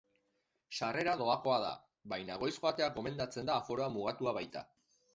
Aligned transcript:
Sarrera 0.77 1.13
doakoa 1.19 1.59
da, 1.65 1.69
baina 2.15 2.39
goiz 2.47 2.51
joatea 2.59 2.91
gomendatzen 2.99 3.55
da 3.55 3.63
aforoa 3.63 3.95
mugatua 3.99 4.39
baita. 4.43 4.69